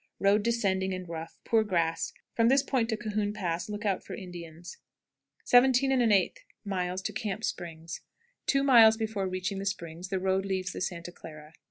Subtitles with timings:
[0.17, 2.11] Road descending and rough; poor grass.
[2.33, 4.77] From this point to Cahoon Pass look out for Indians.
[5.43, 7.13] 17 1/8.
[7.15, 8.01] Camp Springs.
[8.47, 11.53] Two miles before reaching the springs the road leaves the Santa Clara.